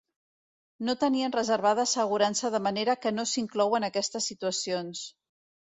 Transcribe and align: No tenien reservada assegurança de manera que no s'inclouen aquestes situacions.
No 0.87 0.95
tenien 1.03 1.35
reservada 1.35 1.85
assegurança 1.89 2.51
de 2.57 2.63
manera 2.69 2.99
que 3.05 3.15
no 3.19 3.29
s'inclouen 3.35 3.91
aquestes 3.91 4.33
situacions. 4.33 5.07